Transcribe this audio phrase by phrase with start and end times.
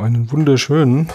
[0.00, 1.08] Einen wunderschönen.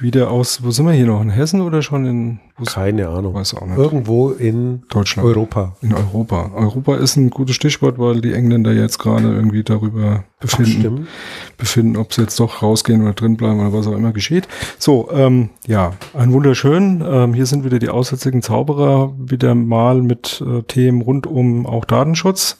[0.00, 1.20] Wieder aus, wo sind wir hier noch?
[1.20, 2.38] In Hessen oder schon in?
[2.66, 3.34] Keine Ahnung.
[3.34, 3.76] Weiß auch nicht.
[3.76, 5.26] Irgendwo in Deutschland.
[5.28, 5.74] Europa.
[5.82, 6.52] In Europa.
[6.54, 11.08] Europa ist ein gutes Stichwort, weil die Engländer jetzt gerade irgendwie darüber befinden, Stimmt.
[11.56, 14.46] befinden, ob sie jetzt doch rausgehen oder drin bleiben oder was auch immer geschieht.
[14.78, 17.02] So, ähm, ja, ein wunderschön.
[17.04, 21.84] Ähm, hier sind wieder die aussätzigen Zauberer, wieder mal mit äh, Themen rund um auch
[21.84, 22.56] Datenschutz.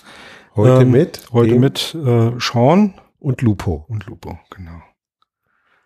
[0.56, 1.20] Heute Ähm, mit.
[1.32, 3.84] Heute mit äh, Sean Und Lupo.
[3.86, 4.72] und Lupo, genau.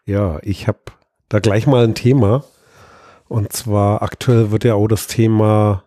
[0.04, 0.80] Ja, ich habe
[1.28, 2.44] da gleich mal ein Thema.
[3.28, 5.84] Und zwar aktuell wird ja auch das Thema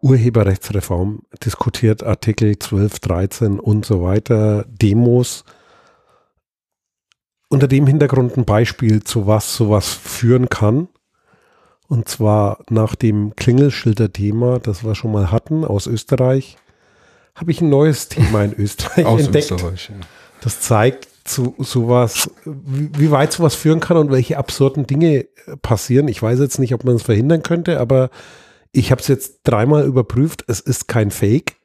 [0.00, 5.44] Urheberrechtsreform diskutiert, Artikel 12, 13 und so weiter, Demos.
[7.48, 10.88] Unter dem Hintergrund ein Beispiel, zu was sowas führen kann.
[11.88, 16.58] Und zwar nach dem Klingelschilder-Thema, das wir schon mal hatten aus Österreich,
[17.34, 19.50] habe ich ein neues Thema in Österreich Aus entdeckt.
[19.52, 19.88] Österreich.
[19.88, 20.06] Ja.
[20.40, 26.08] Das zeigt zu sowas, wie, weit sowas führen kann und welche absurden Dinge äh, passieren.
[26.08, 28.10] Ich weiß jetzt nicht, ob man es verhindern könnte, aber
[28.72, 30.44] ich habe es jetzt dreimal überprüft.
[30.48, 31.56] Es ist kein Fake.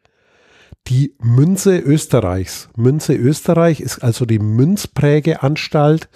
[0.88, 2.70] Die Münze Österreichs.
[2.78, 6.10] Münze Österreich ist also die Münzprägeanstalt,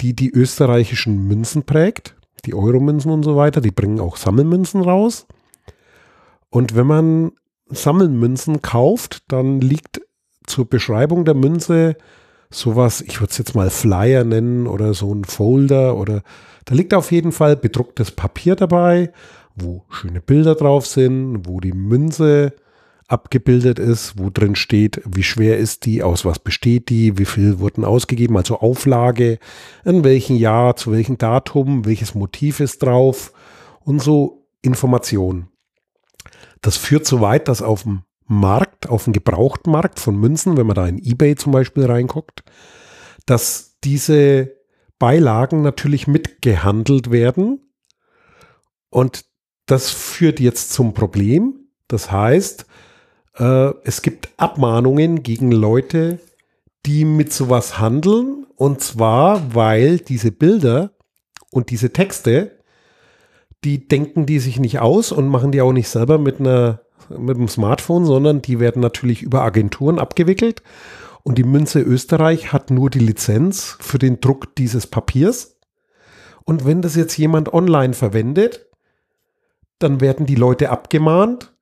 [0.00, 2.14] die die österreichischen Münzen prägt.
[2.46, 3.60] Die Euromünzen und so weiter.
[3.60, 5.26] Die bringen auch Sammelmünzen raus.
[6.50, 7.32] Und wenn man
[7.68, 10.00] Sammelmünzen kauft, dann liegt
[10.46, 11.96] zur Beschreibung der Münze
[12.50, 16.22] sowas, ich würde es jetzt mal Flyer nennen oder so ein Folder oder
[16.64, 19.12] da liegt auf jeden Fall bedrucktes Papier dabei,
[19.54, 22.54] wo schöne Bilder drauf sind, wo die Münze
[23.08, 27.58] abgebildet ist, wo drin steht, wie schwer ist die, aus was besteht die, wie viel
[27.58, 29.38] wurden ausgegeben, also Auflage,
[29.84, 33.32] in welchem Jahr, zu welchem Datum, welches Motiv ist drauf
[33.80, 35.48] und so Informationen.
[36.60, 40.76] Das führt so weit, dass auf dem Markt, auf dem Gebrauchtmarkt von Münzen, wenn man
[40.76, 42.44] da in eBay zum Beispiel reinguckt,
[43.26, 44.52] dass diese
[44.98, 47.72] Beilagen natürlich mitgehandelt werden.
[48.90, 49.24] Und
[49.66, 51.68] das führt jetzt zum Problem.
[51.88, 52.66] Das heißt,
[53.36, 56.20] äh, es gibt Abmahnungen gegen Leute,
[56.86, 58.46] die mit sowas handeln.
[58.56, 60.92] Und zwar, weil diese Bilder
[61.50, 62.58] und diese Texte,
[63.64, 66.80] die denken die sich nicht aus und machen die auch nicht selber mit einer
[67.16, 70.62] mit dem Smartphone, sondern die werden natürlich über Agenturen abgewickelt.
[71.22, 75.58] Und die Münze Österreich hat nur die Lizenz für den Druck dieses Papiers.
[76.44, 78.66] Und wenn das jetzt jemand online verwendet,
[79.78, 81.54] dann werden die Leute abgemahnt.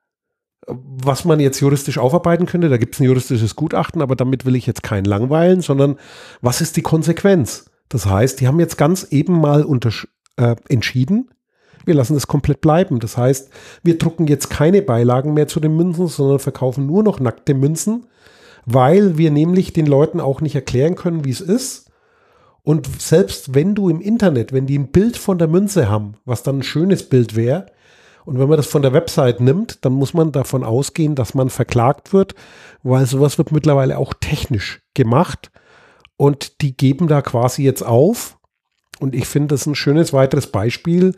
[0.67, 4.57] Was man jetzt juristisch aufarbeiten könnte, da gibt es ein juristisches Gutachten, aber damit will
[4.57, 5.97] ich jetzt keinen langweilen, sondern
[6.41, 7.71] was ist die Konsequenz?
[7.89, 9.65] Das heißt, die haben jetzt ganz eben mal
[10.37, 11.31] äh, entschieden,
[11.87, 13.01] wir lassen das komplett bleiben.
[13.01, 13.51] Das heißt,
[13.83, 18.07] wir drucken jetzt keine Beilagen mehr zu den Münzen, sondern verkaufen nur noch nackte Münzen,
[18.67, 21.91] weil wir nämlich den Leuten auch nicht erklären können, wie es ist.
[22.63, 26.43] Und selbst wenn du im Internet, wenn die ein Bild von der Münze haben, was
[26.43, 27.67] dann ein schönes Bild wäre,
[28.25, 31.49] und wenn man das von der Website nimmt, dann muss man davon ausgehen, dass man
[31.49, 32.35] verklagt wird,
[32.83, 35.53] weil sowas wird mittlerweile auch technisch gemacht.
[36.17, 38.37] Und die geben da quasi jetzt auf.
[38.99, 41.15] Und ich finde das ein schönes weiteres Beispiel,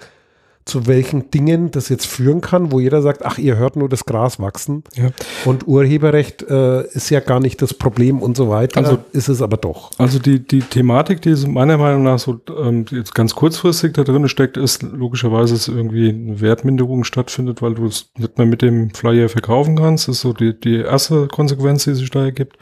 [0.69, 4.05] zu welchen Dingen das jetzt führen kann, wo jeder sagt, ach, ihr hört nur das
[4.05, 4.85] Gras wachsen.
[4.95, 5.11] Ja.
[5.45, 8.79] Und Urheberrecht äh, ist ja gar nicht das Problem und so weiter.
[8.79, 9.91] Also- ist es aber doch.
[9.99, 14.29] Also die, die Thematik, die meiner Meinung nach so ähm, jetzt ganz kurzfristig da drin
[14.29, 18.91] steckt, ist logischerweise, dass irgendwie eine Wertminderung stattfindet, weil du es nicht mehr mit dem
[18.91, 20.09] Flyer verkaufen kannst.
[20.09, 22.57] Das ist so die, die erste Konsequenz, die sich da ergibt.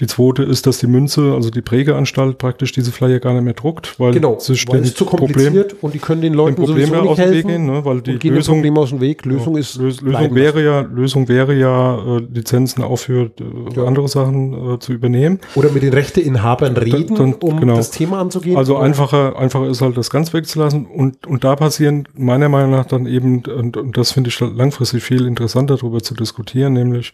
[0.00, 3.52] Die zweite ist, dass die Münze, also die Prägeanstalt praktisch diese Flyer gar nicht mehr
[3.52, 6.56] druckt, weil Genau, weil dem es zu Problem, kompliziert und die können den dem Leuten
[6.56, 7.48] Problem sowieso ja nicht aus dem Weg helfen.
[7.48, 7.84] gehen, ne?
[7.84, 9.24] weil die dem Lösung, Problem aus dem Weg.
[9.26, 13.84] Lösung ist Lös Lösung wäre ja, Lösung wäre ja, äh, Lizenzen auch für äh, Ja.
[13.84, 15.38] andere Sachen äh, zu übernehmen.
[15.54, 17.76] Oder mit den Rechteinhabern reden, dann- um genau.
[17.76, 18.56] das Thema anzugehen.
[18.56, 22.86] Also einfacher, einfacher ist halt das ganz wegzulassen und, und da passieren meiner Meinung nach
[22.86, 27.12] dann eben, und, und das finde ich langfristig viel interessanter darüber zu diskutieren, nämlich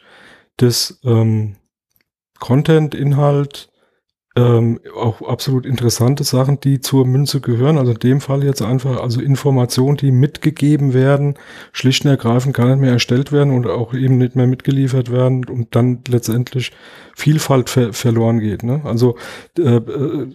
[0.57, 1.57] das ähm,
[2.39, 3.67] Content, Inhalt,
[4.37, 7.79] ähm, auch absolut interessante Sachen, die zur Münze gehören.
[7.79, 11.35] Also in dem Fall jetzt einfach, also Informationen, die mitgegeben werden,
[11.73, 15.47] schlicht und ergreifend gar nicht mehr erstellt werden und auch eben nicht mehr mitgeliefert werden
[15.47, 16.73] und dann letztendlich
[17.19, 18.63] Vielfalt ver verloren geht.
[18.63, 18.83] Ne?
[18.85, 19.17] Also
[19.59, 20.27] äh, äh,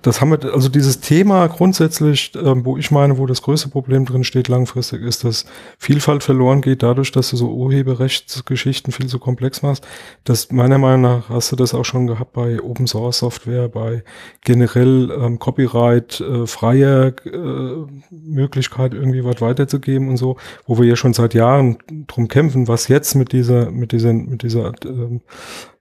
[0.00, 4.06] das haben wir, also dieses Thema grundsätzlich, äh, wo ich meine, wo das größte Problem
[4.06, 5.44] drin steht langfristig, ist, dass
[5.76, 9.86] Vielfalt verloren geht dadurch, dass du so Urheberrechtsgeschichten viel zu komplex machst.
[10.24, 14.02] Das meiner Meinung nach hast du das auch schon gehabt bei Open Source Software, bei
[14.42, 20.36] generell ähm, Copyright, äh, freier äh, Möglichkeit irgendwie was weiterzugeben und so,
[20.66, 24.42] wo wir ja schon seit Jahren drum kämpfen, was jetzt mit dieser, mit dieser, mit
[24.42, 25.20] dieser, ähm,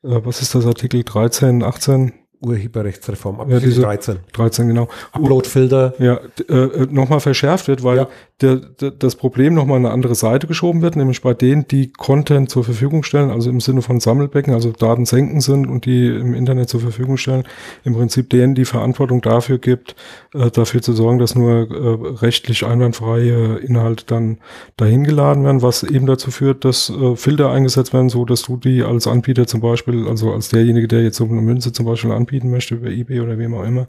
[0.04, 4.20] äh, was ist das Artikel 13, 18 Urheberrechtsreform ab ja, diese 13.
[4.32, 4.88] 13, genau.
[5.12, 5.94] Uploadfilter.
[6.00, 8.08] Ja, äh, äh nochmal verschärft wird, weil ja.
[8.40, 11.92] der, der, das Problem nochmal an eine andere Seite geschoben wird, nämlich bei denen, die
[11.92, 16.08] Content zur Verfügung stellen, also im Sinne von Sammelbecken, also Daten senken sind und die
[16.08, 17.44] im Internet zur Verfügung stellen,
[17.84, 19.98] im Prinzip denen die Verantwortung dafür gibt,
[20.34, 24.38] äh, dafür zu sorgen, dass nur äh, rechtlich einwandfreie Inhalte dann
[24.78, 28.56] dahin geladen werden, was eben dazu führt, dass äh, Filter eingesetzt werden, so dass du
[28.56, 32.12] die als Anbieter zum Beispiel, also als derjenige, der jetzt so eine Münze zum Beispiel
[32.30, 33.88] anbieten möchte über eBay oder wem auch immer,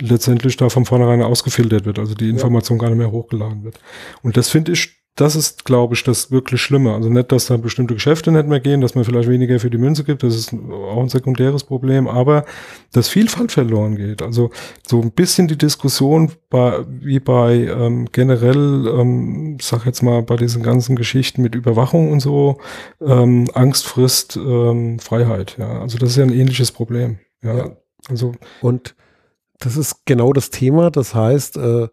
[0.00, 2.82] letztendlich da von vornherein ausgefiltert wird, also die Information ja.
[2.82, 3.78] gar nicht mehr hochgeladen wird.
[4.22, 6.94] Und das finde ich das ist, glaube ich, das wirklich Schlimme.
[6.94, 9.76] Also nicht, dass da bestimmte Geschäfte nicht mehr gehen, dass man vielleicht weniger für die
[9.76, 12.46] Münze gibt, das ist auch ein sekundäres Problem, aber
[12.92, 14.22] dass Vielfalt verloren geht.
[14.22, 14.50] Also
[14.86, 20.36] so ein bisschen die Diskussion bei, wie bei ähm, generell, ähm, sag jetzt mal, bei
[20.36, 22.58] diesen ganzen Geschichten mit Überwachung und so,
[23.02, 25.56] ähm, Angst frisst ähm, Freiheit.
[25.58, 27.18] Ja, also das ist ja ein ähnliches Problem.
[27.42, 27.76] Ja, ja.
[28.08, 28.94] also und
[29.58, 30.90] das ist genau das Thema.
[30.90, 31.88] Das heißt, äh,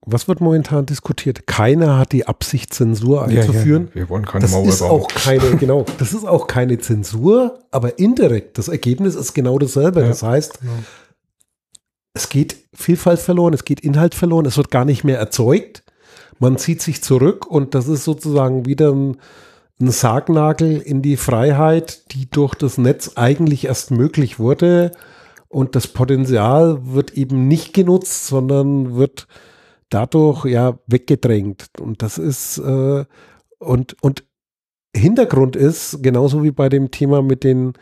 [0.00, 1.46] was wird momentan diskutiert?
[1.46, 3.84] Keiner hat die Absicht, Zensur einzuführen.
[3.84, 3.94] Ja, ja.
[3.94, 4.90] Wir wollen keine das Mauer ist bauen.
[4.90, 8.58] auch keine, genau, das ist auch keine Zensur, aber indirekt.
[8.58, 10.00] Das Ergebnis ist genau dasselbe.
[10.00, 10.72] Ja, das heißt, genau.
[12.14, 15.84] es geht Vielfalt verloren, es geht Inhalt verloren, es wird gar nicht mehr erzeugt.
[16.38, 19.16] Man zieht sich zurück und das ist sozusagen wieder ein,
[19.80, 24.90] ein Sargnagel in die Freiheit, die durch das Netz eigentlich erst möglich wurde.
[25.48, 29.28] Und das Potenzial wird eben nicht genutzt, sondern wird
[29.88, 31.68] dadurch ja weggedrängt.
[31.80, 33.04] Und das ist äh,
[33.58, 34.24] und, und
[34.94, 37.74] Hintergrund ist, genauso wie bei dem Thema mit den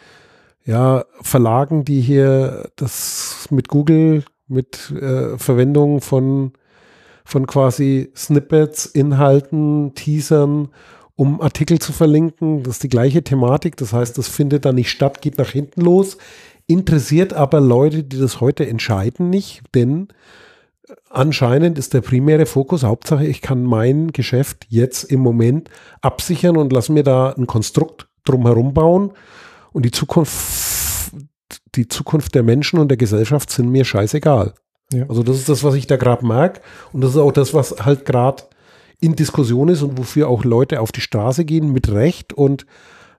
[0.64, 6.52] ja, Verlagen, die hier das mit Google, mit äh, Verwendung von,
[7.24, 10.68] von quasi Snippets, Inhalten, Teasern,
[11.16, 12.62] um Artikel zu verlinken.
[12.62, 13.76] Das ist die gleiche Thematik.
[13.76, 16.18] Das heißt, das findet da nicht statt, geht nach hinten los.
[16.66, 20.08] Interessiert aber Leute, die das heute entscheiden, nicht, denn
[21.10, 25.70] anscheinend ist der primäre Fokus, Hauptsache, ich kann mein Geschäft jetzt im Moment
[26.00, 29.12] absichern und lass mir da ein Konstrukt drumherum bauen.
[29.72, 31.12] Und die Zukunft,
[31.74, 34.54] die Zukunft der Menschen und der Gesellschaft sind mir scheißegal.
[34.92, 35.06] Ja.
[35.08, 36.60] Also das ist das, was ich da gerade mag.
[36.92, 38.44] Und das ist auch das, was halt gerade
[39.00, 42.32] in Diskussion ist und wofür auch Leute auf die Straße gehen, mit Recht.
[42.32, 42.66] Und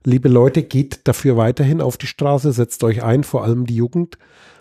[0.04, 4.18] liebe Leute, geht dafür weiterhin auf die Straße, setzt euch ein, vor allem die Jugend.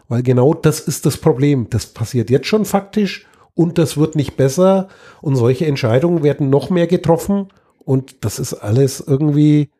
[0.07, 1.69] Weil genau das ist das Problem.
[1.69, 4.87] Das passiert jetzt schon faktisch und das wird nicht besser
[5.21, 7.47] und solche Entscheidungen werden noch mehr getroffen
[7.79, 9.71] und das ist alles irgendwie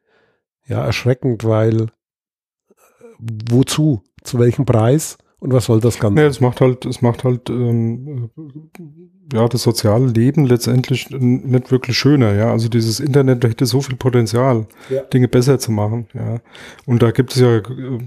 [0.65, 2.73] ja erschreckend, weil äh,
[3.19, 4.01] wozu?
[4.23, 5.17] Zu welchem Preis?
[5.39, 6.21] Und was soll das Ganze?
[6.21, 8.29] Ja, es macht halt, es macht halt ähm,
[9.33, 12.51] ja, das soziale Leben letztendlich nicht wirklich schöner, ja.
[12.51, 15.01] Also dieses Internet hätte so viel Potenzial, ja.
[15.01, 16.39] Dinge besser zu machen, ja.
[16.85, 17.59] Und da gibt es ja,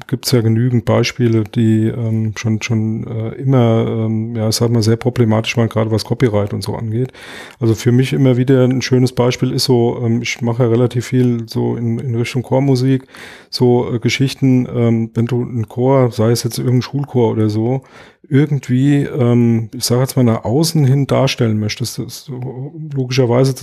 [0.06, 4.82] gibt es ja genügend Beispiele, die ähm, schon, schon äh, immer, ähm, ja, sag mal,
[4.82, 7.12] sehr problematisch waren, gerade was Copyright und so angeht.
[7.58, 11.06] Also für mich immer wieder ein schönes Beispiel ist so, ähm, ich mache ja relativ
[11.06, 13.04] viel so in, in Richtung Chormusik,
[13.50, 17.82] so äh, Geschichten, ähm, wenn du einen Chor, sei es jetzt irgendein Schulchor oder so,
[18.30, 22.30] irgendwie, ähm, ich sage jetzt mal nach außen hin darstellen möchtest, das,
[22.94, 23.54] logischerweise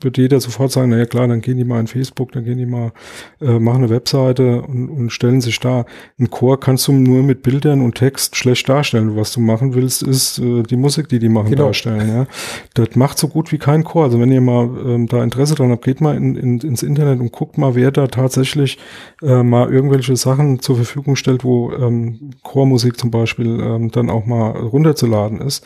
[0.00, 2.66] wird jeder sofort sagen, naja klar, dann gehen die mal in Facebook, dann gehen die
[2.66, 2.92] mal,
[3.40, 5.86] äh, machen eine Webseite und, und stellen sich da.
[6.20, 9.16] Ein Chor kannst du nur mit Bildern und Text schlecht darstellen.
[9.16, 11.66] Was du machen willst, ist äh, die Musik, die die machen, genau.
[11.66, 12.08] darstellen.
[12.08, 12.26] Ja?
[12.74, 14.04] Das macht so gut wie kein Chor.
[14.04, 17.18] Also wenn ihr mal ähm, da Interesse dran habt, geht mal in, in, ins Internet
[17.18, 18.78] und guckt mal, wer da tatsächlich
[19.20, 24.26] äh, mal irgendwelche Sachen zur Verfügung stellt, wo ähm, Chormusik zum Beispiel ähm, dann auch
[24.26, 25.64] mal runterzuladen ist.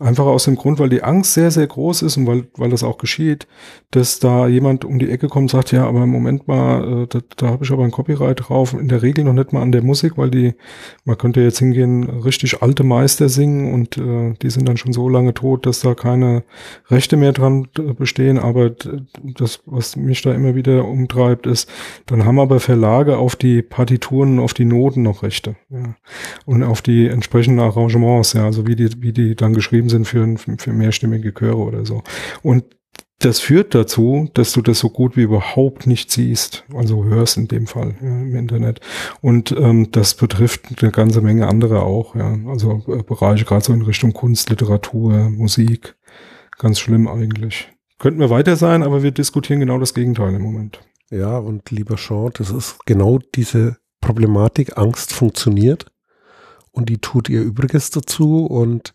[0.00, 2.84] Einfach aus dem Grund, weil die Angst sehr, sehr groß ist und weil, weil das
[2.84, 3.48] auch geschieht,
[3.90, 7.06] dass da jemand um die Ecke kommt und sagt, ja, aber im Moment mal, äh,
[7.08, 8.74] da, da habe ich aber ein Copyright drauf.
[8.74, 10.54] In der Regel noch nicht mal an der Musik, weil die,
[11.04, 15.08] man könnte jetzt hingehen, richtig alte Meister singen und äh, die sind dann schon so
[15.08, 16.44] lange tot, dass da keine
[16.90, 18.38] Rechte mehr dran äh, bestehen.
[18.38, 18.70] Aber
[19.22, 21.68] das, was mich da immer wieder umtreibt, ist,
[22.06, 25.56] dann haben aber Verlage auf die Partituren, auf die Noten noch Rechte.
[25.70, 25.96] Ja.
[26.46, 30.06] Und auf die entsprechenden Arrangements, ja, also wie die, wie die dann geschrieben geschrieben sind
[30.06, 32.02] für, für mehrstimmige Chöre oder so.
[32.42, 32.64] Und
[33.20, 37.48] das führt dazu, dass du das so gut wie überhaupt nicht siehst, also hörst in
[37.48, 38.80] dem Fall ja, im Internet.
[39.20, 42.38] Und ähm, das betrifft eine ganze Menge andere auch, ja.
[42.46, 45.96] Also äh, Bereiche gerade so in Richtung Kunst, Literatur, Musik.
[46.58, 47.68] Ganz schlimm eigentlich.
[47.98, 50.80] Könnten wir weiter sein, aber wir diskutieren genau das Gegenteil im Moment.
[51.10, 54.78] Ja, und lieber Sean, das ist genau diese Problematik.
[54.78, 55.90] Angst funktioniert
[56.70, 58.94] und die tut ihr Übriges dazu und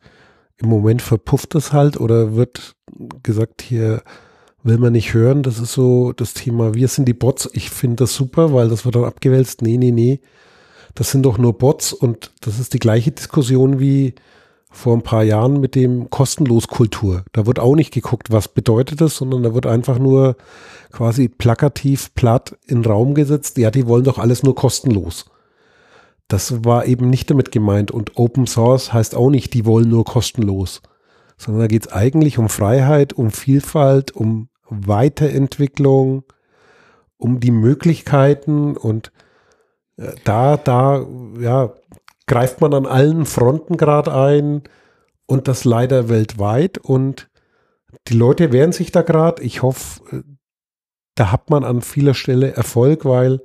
[0.63, 2.75] im Moment verpufft es halt oder wird
[3.21, 4.01] gesagt, hier
[4.63, 5.43] will man nicht hören.
[5.43, 7.49] Das ist so das Thema, wir sind die Bots.
[7.53, 9.61] Ich finde das super, weil das wird dann abgewälzt.
[9.61, 10.21] Nee, nee, nee.
[10.95, 14.15] das sind doch nur Bots und das ist die gleiche Diskussion wie
[14.71, 17.23] vor ein paar Jahren mit dem kostenlos Kultur.
[17.31, 20.35] Da wird auch nicht geguckt, was bedeutet das, sondern da wird einfach nur
[20.91, 23.57] quasi plakativ platt in den Raum gesetzt.
[23.57, 25.25] Ja, die wollen doch alles nur kostenlos.
[26.27, 30.05] Das war eben nicht damit gemeint und Open Source heißt auch nicht, die wollen nur
[30.05, 30.81] kostenlos,
[31.37, 36.23] sondern da geht es eigentlich um Freiheit, um Vielfalt, um Weiterentwicklung,
[37.17, 39.11] um die Möglichkeiten und
[39.97, 41.05] äh, da, da,
[41.39, 41.73] ja,
[42.25, 44.63] greift man an allen Fronten gerade ein
[45.25, 47.29] und das leider weltweit und
[48.07, 49.43] die Leute wehren sich da gerade.
[49.43, 50.23] Ich hoffe, äh,
[51.15, 53.41] da hat man an vieler Stelle Erfolg, weil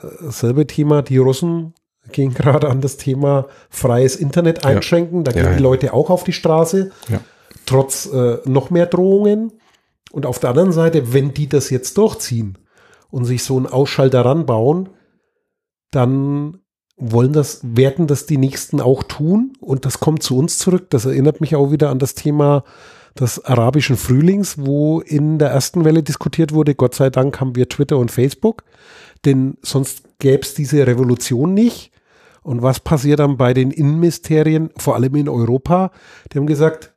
[0.00, 1.74] äh, selbe Thema, die Russen
[2.12, 5.18] gehen gerade an das Thema freies Internet einschränken.
[5.18, 5.22] Ja.
[5.24, 6.90] Da gehen ja, die Leute auch auf die Straße,
[7.66, 9.52] trotz äh, noch mehr Drohungen.
[10.12, 12.58] Und auf der anderen Seite, wenn die das jetzt durchziehen
[13.10, 14.88] und sich so einen Ausschalter ranbauen,
[15.90, 16.60] dann
[16.96, 20.88] wollen das, werden das die Nächsten auch tun und das kommt zu uns zurück.
[20.90, 22.64] Das erinnert mich auch wieder an das Thema
[23.18, 27.68] des arabischen Frühlings, wo in der ersten Welle diskutiert wurde, Gott sei Dank haben wir
[27.68, 28.64] Twitter und Facebook,
[29.24, 31.92] denn sonst gäbe es diese Revolution nicht.
[32.46, 35.90] Und was passiert dann bei den Innenministerien, vor allem in Europa?
[36.30, 36.94] Die haben gesagt,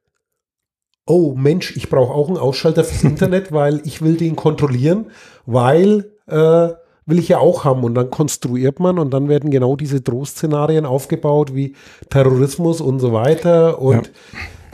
[1.07, 5.07] oh Mensch, ich brauche auch einen Ausschalter fürs Internet, weil ich will den kontrollieren,
[5.47, 6.69] weil äh,
[7.07, 7.83] will ich ja auch haben.
[7.83, 11.75] Und dann konstruiert man und dann werden genau diese Drohszenarien aufgebaut wie
[12.11, 13.81] Terrorismus und so weiter.
[13.81, 14.11] Und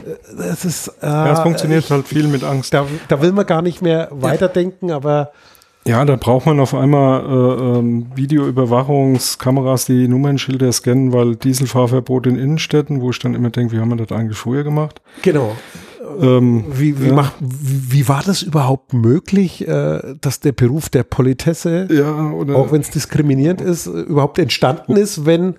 [0.02, 0.12] ja.
[0.12, 0.90] Äh, das ist.
[1.02, 2.74] Äh, ja, es funktioniert ich, halt viel mit Angst.
[2.74, 5.32] Da, da, will man gar nicht mehr weiterdenken, aber.
[5.88, 12.38] Ja, da braucht man auf einmal äh, ähm, Videoüberwachungskameras, die Nummernschilder scannen, weil Dieselfahrverbot in
[12.38, 15.00] Innenstädten, wo ich dann immer denke, wie haben wir das eigentlich früher gemacht?
[15.22, 15.56] Genau.
[16.20, 17.14] Ähm, wie, wie, ja.
[17.14, 22.72] macht, wie, wie, war das überhaupt möglich, äh, dass der Beruf der Politesse, ja, auch
[22.72, 25.56] wenn es diskriminierend ist, überhaupt entstanden ist, wenn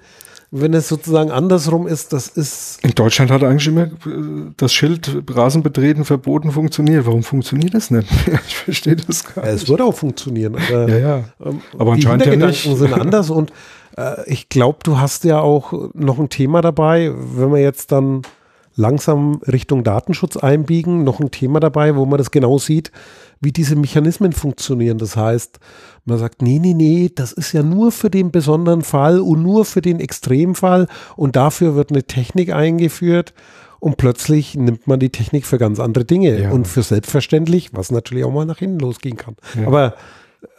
[0.51, 2.83] wenn es sozusagen andersrum ist, das ist.
[2.85, 7.07] In Deutschland hat eigentlich immer äh, das Schild Rasen betreten verboten funktioniert.
[7.07, 8.09] Warum funktioniert das nicht?
[8.47, 9.55] ich verstehe das gar nicht.
[9.55, 10.57] es würde auch funktionieren.
[10.57, 11.25] Aber, ja, ja.
[11.45, 12.63] Ähm, aber anscheinend ja nicht.
[12.63, 13.53] sind anders und
[13.97, 18.23] äh, ich glaube, du hast ja auch noch ein Thema dabei, wenn wir jetzt dann
[18.77, 21.03] langsam Richtung Datenschutz einbiegen.
[21.03, 22.93] Noch ein Thema dabei, wo man das genau sieht,
[23.41, 24.99] wie diese Mechanismen funktionieren.
[24.99, 25.59] Das heißt,
[26.05, 29.65] man sagt, nee, nee, nee, das ist ja nur für den besonderen Fall und nur
[29.65, 33.35] für den Extremfall und dafür wird eine Technik eingeführt
[33.81, 36.51] und plötzlich nimmt man die Technik für ganz andere Dinge ja.
[36.51, 39.37] und für selbstverständlich, was natürlich auch mal nach hinten losgehen kann.
[39.59, 39.67] Ja.
[39.67, 39.95] Aber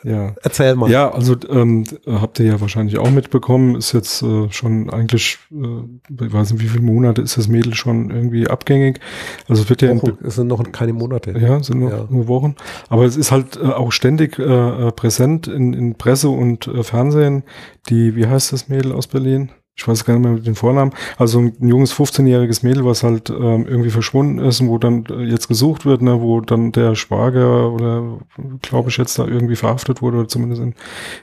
[0.03, 0.33] ja.
[0.41, 0.89] Erzähl mal.
[0.89, 6.25] Ja, also ähm, habt ihr ja wahrscheinlich auch mitbekommen, ist jetzt äh, schon eigentlich, äh,
[6.25, 8.99] ich weiß nicht, wie viele Monate ist das Mädel schon irgendwie abgängig.
[9.47, 9.95] Also es wird ja.
[9.95, 11.31] Wochen, es sind noch keine Monate.
[11.37, 12.07] Ja, sind noch ja.
[12.09, 12.55] nur Wochen.
[12.89, 16.83] Aber es ist halt äh, auch ständig äh, äh präsent in, in Presse und äh,
[16.83, 17.43] Fernsehen.
[17.89, 19.51] Die, wie heißt das Mädel aus Berlin?
[19.77, 23.29] Ich weiß gar nicht mehr mit den Vornamen, also ein junges 15-jähriges Mädel, was halt
[23.29, 26.95] ähm, irgendwie verschwunden ist und wo dann äh, jetzt gesucht wird, ne, wo dann der
[26.95, 28.17] Schwager oder
[28.63, 30.73] glaube ich jetzt da irgendwie verhaftet wurde oder zumindest in,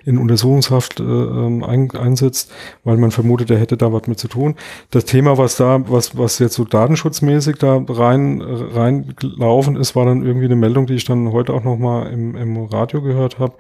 [0.05, 2.53] in Untersuchungshaft äh, ähm, ein, einsetzt,
[2.85, 4.55] weil man vermutet, er hätte da was mit zu tun.
[4.91, 10.25] Das Thema, was da, was, was jetzt so datenschutzmäßig da rein reingelaufen ist, war dann
[10.25, 13.55] irgendwie eine Meldung, die ich dann heute auch nochmal im, im Radio gehört habe,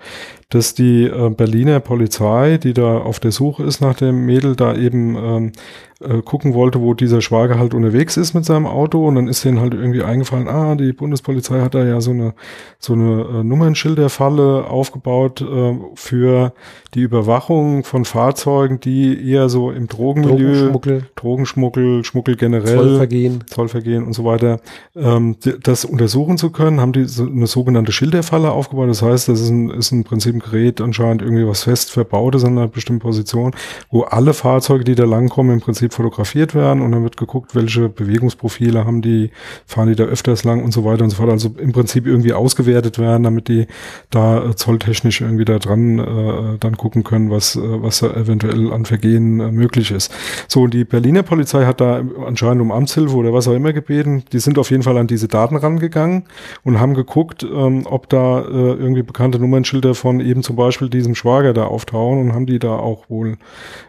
[0.48, 4.74] dass die äh, Berliner Polizei, die da auf der Suche ist nach dem Mädel, da
[4.74, 5.52] eben ähm,
[6.00, 9.06] äh, gucken wollte, wo dieser Schwager halt unterwegs ist mit seinem Auto.
[9.06, 12.34] Und dann ist denen halt irgendwie eingefallen, ah, die Bundespolizei hat da ja so eine
[12.78, 16.52] so eine äh, Nummernschilderfalle aufgebaut äh, für
[16.94, 24.04] die Überwachung von Fahrzeugen, die eher so im Drogenmilieu, Drogenschmuggel, Drogenschmuggel, Schmuggel generell, Zollvergehen, Zollvergehen
[24.04, 24.60] und so weiter,
[24.94, 28.88] ähm, das untersuchen zu können, haben die so eine sogenannte Schilderfalle aufgebaut.
[28.88, 32.34] Das heißt, das ist, ein, ist im Prinzip ein Gerät anscheinend irgendwie was fest verbaut
[32.34, 33.52] ist an einer bestimmten Position,
[33.90, 37.88] wo alle Fahrzeuge, die da langkommen, im Prinzip fotografiert werden und dann wird geguckt, welche
[37.88, 39.30] Bewegungsprofile haben die,
[39.66, 41.30] fahren die da öfters lang und so weiter und so fort.
[41.30, 43.66] Also im Prinzip irgendwie ausgewertet werden, damit die
[44.10, 48.72] da äh, zolltechnisch irgendwie da dran äh, dann gucken können, was, äh, was da eventuell
[48.72, 50.12] an Vergehen äh, möglich ist.
[50.48, 54.24] So, und die Berliner Polizei hat da anscheinend um Amtshilfe oder was auch immer gebeten.
[54.32, 56.24] Die sind auf jeden Fall an diese Daten rangegangen
[56.64, 61.14] und haben geguckt, ähm, ob da äh, irgendwie bekannte Nummernschilder von eben zum Beispiel diesem
[61.14, 63.36] Schwager da auftauchen und haben die da auch wohl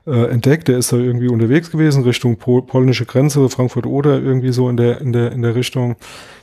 [0.06, 0.68] äh, entdeckt.
[0.68, 4.70] Der ist da irgendwie unterwegs gewesen gewesen, Richtung Pol polnische Grenze, Frankfurt oder irgendwie so
[4.70, 5.96] in der, in der, in der Richtung.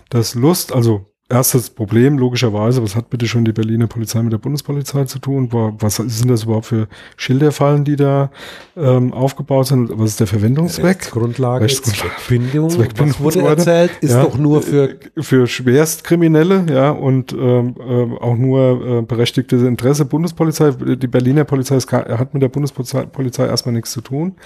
[0.08, 4.38] Das Lust, also erstes Problem, logischerweise, was hat bitte schon die Berliner Polizei mit der
[4.38, 5.48] Bundespolizei zu tun?
[5.80, 8.30] Was sind das überhaupt für Schilderfallen, die da
[8.76, 9.90] ähm, aufgebaut sind?
[9.98, 10.84] Was ist der Verwendungszweck?
[10.84, 12.14] Rechtsgrundlage, Rechtsgrundlage.
[12.16, 14.22] Zweckbindung, Zweckbindung was wurde erzählt, ist Ja.
[14.22, 20.72] doch nur für für Schwerstkriminelle, ja, und ähm, ähm, auch nur äh, berechtigtes Interesse Bundespolizei.
[20.72, 24.36] Die Berliner Polizei ist, hat mit der Bundespolizei Polizei erstmal nichts zu tun.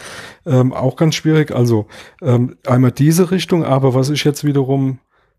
[0.46, 1.50] Ähm, auch ganz schwierig.
[1.50, 1.86] Also
[2.22, 4.98] ähm, einmal diese Richtung, aber was ich jetzt wiederum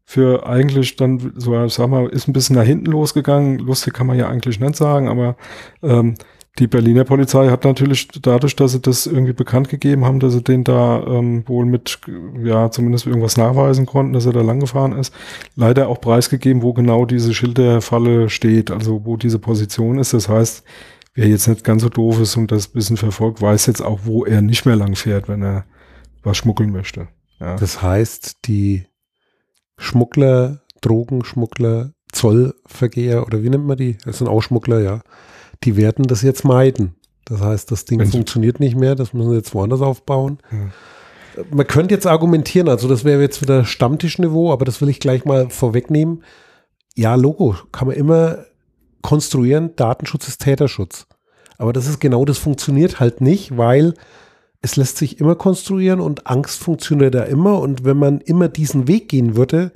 [0.10, 3.60] für eigentlich dann, so sag mal, ist ein bisschen nach hinten losgegangen.
[3.60, 5.36] Lustig kann man ja eigentlich nicht sagen, aber
[5.84, 6.16] ähm,
[6.60, 10.42] die Berliner Polizei hat natürlich dadurch, dass sie das irgendwie bekannt gegeben haben, dass sie
[10.42, 12.00] den da ähm, wohl mit,
[12.42, 15.14] ja, zumindest irgendwas nachweisen konnten, dass er da lang gefahren ist,
[15.58, 20.14] leider auch preisgegeben, wo genau diese Schilderfalle steht, also wo diese Position ist.
[20.14, 20.64] Das heißt,
[21.16, 24.24] wer jetzt nicht ganz so doof ist und das bisschen verfolgt, weiß jetzt auch, wo
[24.24, 25.66] er nicht mehr lang fährt, wenn er
[26.24, 27.10] was schmuggeln möchte.
[27.42, 27.58] Ja.
[27.58, 28.86] Das heißt, die
[29.78, 33.98] Schmuggler, Drogenschmuggler, Zollvergeher oder wie nennt man die?
[34.06, 35.02] Das sind auch Schmuggler, ja.
[35.64, 36.96] Die werden das jetzt meiden.
[37.26, 40.40] Das heißt, das Ding Wenn's- funktioniert nicht mehr, das müssen sie jetzt woanders aufbauen.
[40.52, 41.44] Ja.
[41.52, 45.26] Man könnte jetzt argumentieren, also das wäre jetzt wieder Stammtischniveau, aber das will ich gleich
[45.26, 46.24] mal vorwegnehmen.
[46.96, 48.46] Ja, Logo kann man immer
[49.04, 51.06] konstruieren, Datenschutz ist Täterschutz.
[51.60, 53.94] Aber das ist genau, das funktioniert halt nicht, weil
[54.62, 57.60] es lässt sich immer konstruieren und Angst funktioniert da immer.
[57.60, 59.72] Und wenn man immer diesen Weg gehen würde,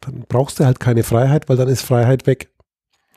[0.00, 2.50] dann brauchst du halt keine Freiheit, weil dann ist Freiheit weg.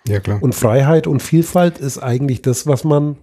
[0.07, 0.41] ja, klar.
[0.41, 3.17] Und Freiheit und Vielfalt ist eigentlich das, was man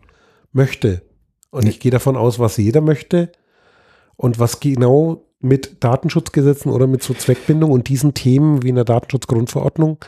[0.53, 1.03] möchte.
[1.51, 3.33] Und ich gehe davon aus, was jeder möchte
[4.17, 8.85] und was genau mit Datenschutzgesetzen oder mit so Zweckbindung und diesen Themen wie in der
[8.85, 9.99] Datenschutzgrundverordnung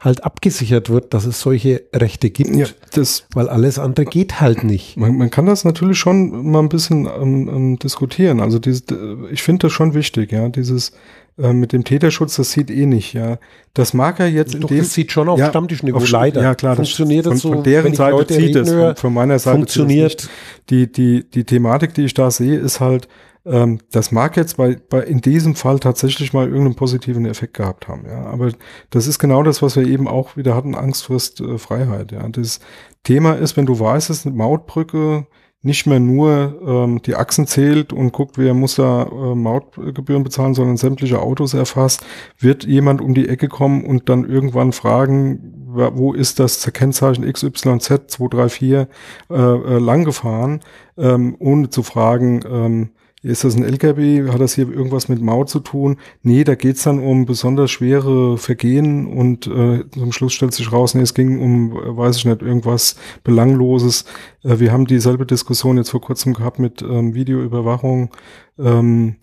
[0.00, 4.64] halt abgesichert wird, dass es solche Rechte gibt, ja, das weil alles andere geht halt
[4.64, 4.96] nicht.
[4.96, 8.40] Man, man kann das natürlich schon mal ein bisschen ähm, ähm, diskutieren.
[8.40, 8.84] Also dieses,
[9.30, 10.48] ich finde das schon wichtig, ja.
[10.48, 10.92] Dieses
[11.38, 13.38] äh, mit dem Täterschutz, das sieht eh nicht, ja.
[13.74, 16.42] Das mag er jetzt in Doch, dem das sieht schon auf ja, Stammtischniveau auf- leider.
[16.42, 18.96] Ja, klar, das funktioniert von, das so, von deren Seite Leute zieht es, höre, von,
[18.96, 20.30] von meiner Seite funktioniert.
[20.70, 23.06] Die, die, die Thematik, die ich da sehe, ist halt,
[23.44, 27.88] ähm, das mag jetzt bei, bei in diesem Fall tatsächlich mal irgendeinen positiven Effekt gehabt
[27.88, 28.26] haben, ja.
[28.26, 28.52] Aber
[28.90, 32.28] das ist genau das, was wir eben auch wieder hatten, Angst frisst äh, Freiheit, ja.
[32.28, 32.60] Das
[33.02, 35.26] Thema ist, wenn du weißt, ist eine Mautbrücke,
[35.62, 40.54] nicht mehr nur ähm, die Achsen zählt und guckt, wer muss da äh, Mautgebühren bezahlen,
[40.54, 42.04] sondern sämtliche Autos erfasst,
[42.38, 48.08] wird jemand um die Ecke kommen und dann irgendwann fragen, wo ist das Kennzeichen XYZ
[48.08, 50.60] 234 äh, äh, lang gefahren,
[50.96, 52.90] ähm, ohne zu fragen, ähm,
[53.22, 54.30] ist das ein LKW?
[54.30, 55.98] Hat das hier irgendwas mit Maut zu tun?
[56.22, 60.94] Nee, da geht's dann um besonders schwere Vergehen und äh, zum Schluss stellt sich raus,
[60.94, 64.06] nee, es ging um, äh, weiß ich nicht, irgendwas Belangloses.
[64.42, 68.10] Äh, wir haben dieselbe Diskussion jetzt vor kurzem gehabt mit ähm, Videoüberwachung,
[68.58, 69.16] ähm,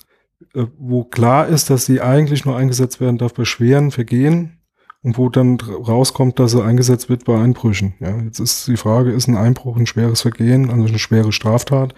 [0.54, 4.57] äh, wo klar ist, dass sie eigentlich nur eingesetzt werden darf bei schweren Vergehen
[5.04, 7.94] und wo dann rauskommt, dass sie eingesetzt wird bei Einbrüchen.
[8.00, 11.94] Ja, jetzt ist die Frage, ist ein Einbruch ein schweres Vergehen, also eine schwere Straftat,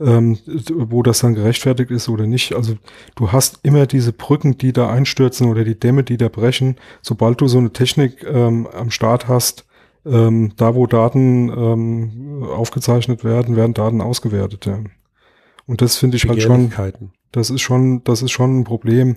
[0.00, 0.38] ähm,
[0.72, 2.54] wo das dann gerechtfertigt ist oder nicht.
[2.54, 2.74] Also
[3.14, 7.40] du hast immer diese Brücken, die da einstürzen oder die Dämme, die da brechen, sobald
[7.40, 9.66] du so eine Technik ähm, am Start hast,
[10.06, 14.66] ähm, da wo Daten ähm, aufgezeichnet werden, werden Daten ausgewertet.
[14.66, 14.78] Ja.
[15.66, 16.72] Und das finde ich halt schon.
[17.32, 19.16] Das ist schon, das ist schon ein Problem.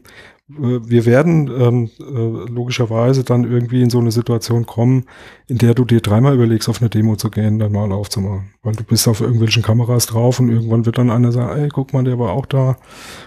[0.49, 5.05] Äh, Wir werden ähm, äh, logischerweise dann irgendwie in so eine Situation kommen,
[5.47, 8.53] in der du dir dreimal überlegst, auf eine Demo zu gehen, dann mal aufzumachen.
[8.63, 11.93] Weil du bist auf irgendwelchen Kameras drauf und irgendwann wird dann einer sagen, ey, guck
[11.93, 12.77] mal, der war auch da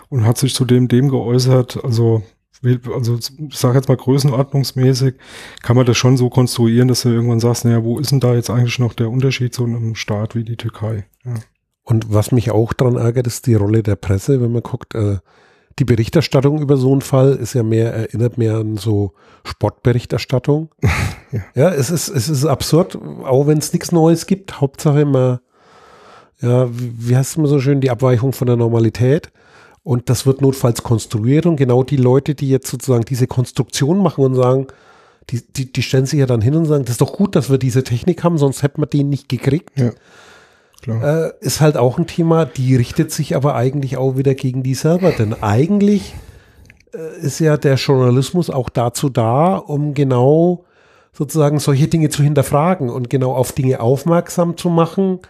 [0.09, 1.83] und hat sich zu dem, dem geäußert.
[1.83, 2.23] Also,
[2.63, 5.15] also ich sage jetzt mal größenordnungsmäßig,
[5.63, 8.35] kann man das schon so konstruieren, dass du irgendwann sagst, naja, wo ist denn da
[8.35, 11.07] jetzt eigentlich noch der Unterschied zu einem Staat wie die Türkei?
[11.25, 11.35] Ja.
[11.85, 15.19] Und was mich auch daran ärgert, ist die Rolle der Presse, wenn man guckt, äh,
[15.79, 19.13] die Berichterstattung über so einen Fall ist ja mehr, erinnert mehr an so
[19.45, 20.71] Sportberichterstattung.
[21.33, 21.41] Ja.
[21.57, 24.61] ja, es ist, es ist absurd, auch wenn es nichts Neues gibt.
[24.61, 25.41] Hauptsache immer,
[26.41, 29.33] ja, wie heißt es immer so schön, die Abweichung von der Normalität.
[29.83, 34.25] Und das wird notfalls konstruiert und genau die Leute, die jetzt sozusagen diese Konstruktion machen
[34.25, 34.69] und sagen,
[35.31, 37.51] die, die, die stellen sich ja dann hin und sagen, das ist doch gut, dass
[37.51, 39.91] wir diese Technik haben, sonst hätten wir den nicht gekriegt Ja,
[40.85, 41.27] klar.
[41.27, 44.75] äh, ist halt auch ein Thema, die richtet sich aber eigentlich auch wieder gegen die
[44.75, 45.11] selber.
[45.11, 46.15] Denn eigentlich
[46.93, 50.65] äh, ist ja der Journalismus auch dazu da, um genau
[51.13, 55.21] sozusagen solche Dinge zu hinterfragen und genau auf Dinge aufmerksam zu machen,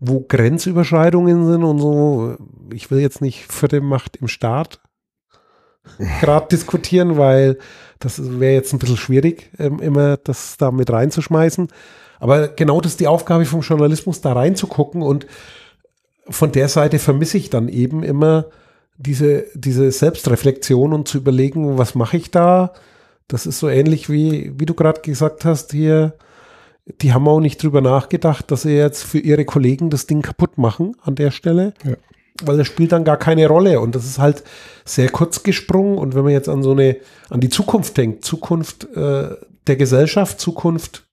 [0.00, 2.36] wo Grenzüberschreitungen sind und so.
[2.72, 4.80] Ich will jetzt nicht für die Macht im Staat
[6.20, 7.58] gerade diskutieren, weil
[7.98, 11.68] das wäre jetzt ein bisschen schwierig, ähm, immer das da mit reinzuschmeißen.
[12.20, 15.26] Aber genau das ist die Aufgabe vom Journalismus, da reinzugucken und
[16.28, 18.46] von der Seite vermisse ich dann eben immer
[18.98, 22.72] diese, diese Selbstreflexion und zu überlegen, was mache ich da?
[23.26, 26.14] Das ist so ähnlich wie, wie du gerade gesagt hast, hier,
[27.00, 30.58] die haben auch nicht drüber nachgedacht, dass sie jetzt für ihre Kollegen das Ding kaputt
[30.58, 31.72] machen an der Stelle.
[31.84, 31.94] Ja.
[32.42, 33.80] Weil das spielt dann gar keine Rolle.
[33.80, 34.44] Und das ist halt
[34.84, 35.98] sehr kurz gesprungen.
[35.98, 36.96] Und wenn man jetzt an so eine,
[37.28, 41.06] an die Zukunft denkt, Zukunft äh, der Gesellschaft, Zukunft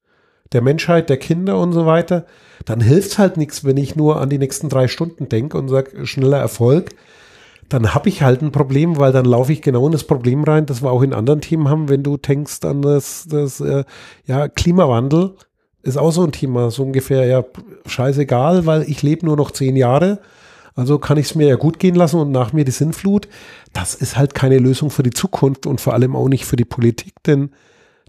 [0.53, 2.25] der Menschheit, der Kinder und so weiter,
[2.65, 6.05] dann hilft halt nichts, wenn ich nur an die nächsten drei Stunden denke und sage,
[6.05, 6.91] schneller Erfolg.
[7.69, 10.65] Dann habe ich halt ein Problem, weil dann laufe ich genau in das Problem rein,
[10.65, 13.83] das wir auch in anderen Themen haben, wenn du denkst an das, das äh,
[14.25, 15.36] ja, Klimawandel
[15.83, 17.45] ist auch so ein Thema, so ungefähr, ja,
[17.86, 20.19] scheißegal, weil ich lebe nur noch zehn Jahre.
[20.75, 23.27] Also kann ich es mir ja gut gehen lassen und nach mir die Sinnflut.
[23.73, 26.65] Das ist halt keine Lösung für die Zukunft und vor allem auch nicht für die
[26.65, 27.51] Politik, denn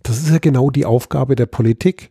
[0.03, 2.11] das ist ja genau die Aufgabe der Politik,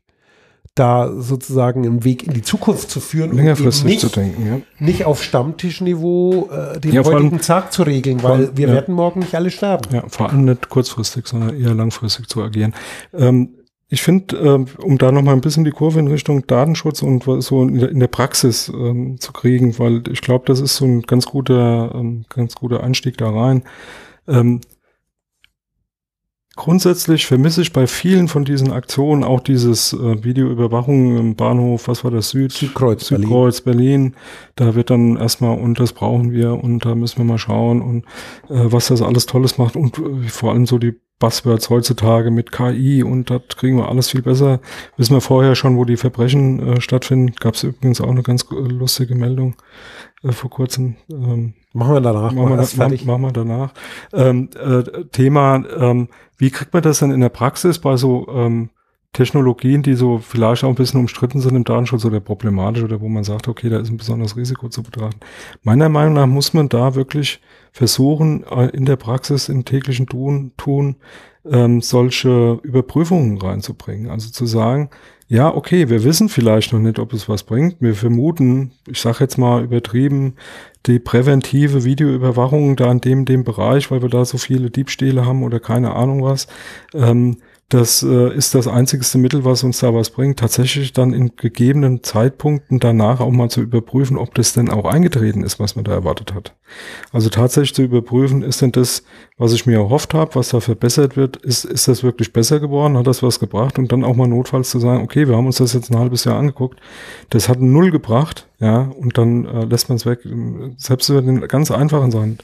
[0.77, 4.85] da sozusagen einen Weg in die Zukunft zu führen längerfristig nicht, zu denken, ja.
[4.85, 8.73] nicht auf Stammtischniveau äh, den ja, heutigen allem, Tag zu regeln, weil allem, wir ja.
[8.73, 9.93] werden morgen nicht alle sterben.
[9.93, 12.73] Ja, vor allem nicht kurzfristig, sondern eher langfristig zu agieren.
[13.13, 13.49] Ähm,
[13.89, 17.63] ich finde, äh, um da nochmal ein bisschen die Kurve in Richtung Datenschutz und so
[17.63, 21.03] in der, in der Praxis ähm, zu kriegen, weil ich glaube, das ist so ein
[21.03, 23.63] ganz guter, ähm, ganz guter Einstieg da rein.
[24.27, 24.59] Ähm,
[26.57, 32.03] grundsätzlich vermisse ich bei vielen von diesen Aktionen auch dieses äh, Videoüberwachung im Bahnhof, was
[32.03, 34.11] war das, Süd, Südkreuz, Südkreuz Berlin.
[34.11, 34.15] Berlin.
[34.55, 38.05] Da wird dann erstmal, und das brauchen wir, und da müssen wir mal schauen, und
[38.49, 42.51] äh, was das alles Tolles macht und äh, vor allem so die Buzzwords heutzutage mit
[42.51, 44.59] KI und das kriegen wir alles viel besser.
[44.97, 47.33] Wissen wir vorher schon, wo die Verbrechen äh, stattfinden.
[47.39, 49.55] Gab es übrigens auch eine ganz lustige Meldung
[50.23, 50.95] äh, vor kurzem.
[51.11, 52.31] Ähm, machen wir danach.
[52.31, 53.73] Machen wir, das, machen, machen wir danach.
[54.13, 58.69] Ähm, äh, Thema, ähm, wie kriegt man das denn in der Praxis bei so ähm,
[59.17, 63.09] Technologien, die so vielleicht auch ein bisschen umstritten sind im Datenschutz oder problematisch oder wo
[63.09, 65.19] man sagt, okay, da ist ein besonderes Risiko zu betrachten.
[65.63, 70.51] Meiner Meinung nach muss man da wirklich versuchen, äh, in der Praxis, im täglichen Tun,
[70.55, 70.97] tun
[71.49, 74.11] ähm, solche Überprüfungen reinzubringen.
[74.11, 74.91] Also zu sagen,
[75.27, 77.77] ja, okay, wir wissen vielleicht noch nicht, ob es was bringt.
[77.79, 80.35] Wir vermuten, ich sage jetzt mal übertrieben,
[80.85, 85.41] die präventive Videoüberwachung da in dem, dem Bereich, weil wir da so viele Diebstähle haben
[85.41, 86.47] oder keine Ahnung was.
[86.93, 87.37] Ähm,
[87.69, 92.01] das äh, ist das einzigste Mittel, was uns da was bringt, tatsächlich dann in gegebenen
[92.01, 95.91] Zeitpunkten danach auch mal zu überprüfen, ob das denn auch eingetreten ist, was man da
[95.91, 96.55] erwartet hat.
[97.11, 99.03] Also tatsächlich zu überprüfen, ist denn das,
[99.37, 102.97] was ich mir erhofft habe, was da verbessert wird, ist, ist das wirklich besser geworden,
[102.97, 103.77] hat das was gebracht?
[103.77, 106.23] Und dann auch mal notfalls zu sagen, okay, wir haben uns das jetzt ein halbes
[106.23, 106.79] Jahr angeguckt,
[107.31, 110.19] das hat null gebracht, ja, und dann äh, lässt man es weg,
[110.77, 112.37] selbst über den ganz einfachen Sachen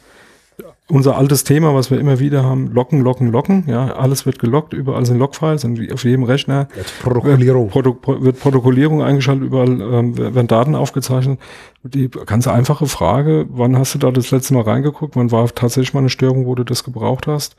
[0.89, 3.63] unser altes Thema, was wir immer wieder haben, locken, locken, locken.
[3.67, 6.67] Ja, alles wird gelockt, überall sind Logfiles und auf jedem Rechner
[7.01, 7.73] Protokollierung.
[7.73, 11.39] Wird, Protokollierung eingeschaltet, überall ähm, werden Daten aufgezeichnet.
[11.85, 15.17] Die ganz einfache Frage, wann hast du da das letzte Mal reingeguckt?
[15.17, 17.57] Wann war tatsächlich mal eine Störung, wo du das gebraucht hast?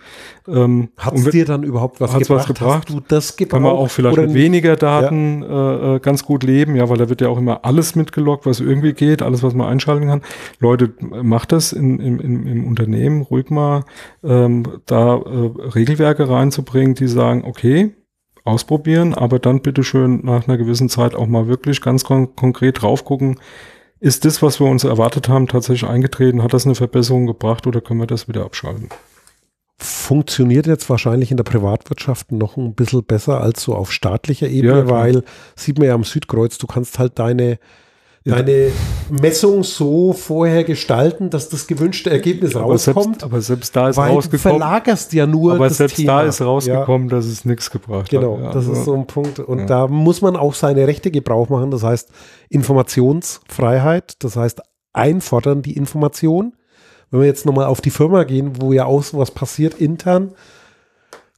[0.49, 2.31] Ähm, hat es dir dann überhaupt was gebracht?
[2.31, 2.89] was gebracht?
[2.89, 3.53] Hast du das gebraucht?
[3.53, 5.93] Kann man auch vielleicht mit weniger Daten ja.
[5.93, 8.61] Äh, äh, ganz gut leben, ja, weil da wird ja auch immer alles mitgelockt, was
[8.61, 10.23] irgendwie geht, alles, was man einschalten kann.
[10.59, 13.85] Leute, macht das in, in, in, im Unternehmen ruhig mal,
[14.23, 17.95] ähm, da äh, Regelwerke reinzubringen, die sagen, okay,
[18.45, 23.05] ausprobieren, aber dann bitteschön nach einer gewissen Zeit auch mal wirklich ganz kon konkret drauf
[23.05, 23.41] gucken,
[24.01, 26.43] ist das, was wir uns erwartet haben, tatsächlich eingetreten?
[26.43, 28.91] Hat das eine Verbesserung gebracht oder können wir das wieder abschalten?
[29.79, 34.81] Funktioniert jetzt wahrscheinlich in der Privatwirtschaft noch ein bisschen besser als so auf staatlicher Ebene,
[34.81, 35.25] ja, weil
[35.57, 37.59] sieht man ja am Südkreuz, du kannst halt deine
[38.25, 38.73] deine
[39.11, 43.21] Messung so vorher gestalten, dass das gewünschte Ergebnis aber rauskommt.
[43.21, 44.61] Selbst, aber selbst da ist weil rausgekommen.
[44.61, 46.23] Du verlagerst ja nur aber selbst Thema.
[46.23, 47.17] da ist rausgekommen, ja.
[47.17, 48.39] dass es nichts gebracht genau, hat.
[48.39, 49.41] Genau, das also, ist so ein Punkt.
[49.41, 49.67] Und ja.
[49.67, 51.71] da muss man auch seine Rechte Gebrauch machen.
[51.71, 52.11] Das heißt
[52.49, 54.63] Informationsfreiheit, das heißt
[54.95, 56.55] einfordern die Information.
[57.11, 60.33] Wenn wir jetzt nochmal auf die Firma gehen, wo ja auch sowas passiert intern,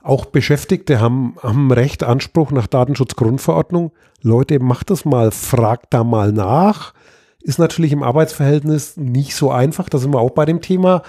[0.07, 3.93] auch Beschäftigte haben, haben Recht, Anspruch nach Datenschutzgrundverordnung.
[4.23, 6.95] Leute, macht das mal, fragt da mal nach.
[7.43, 9.89] Ist natürlich im Arbeitsverhältnis nicht so einfach.
[9.89, 11.03] Da sind wir auch bei dem Thema.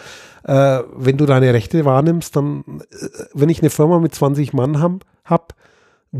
[0.44, 4.80] Äh, wenn du deine Rechte wahrnimmst, dann, äh, wenn ich eine Firma mit 20 Mann
[4.80, 5.54] habe, hab,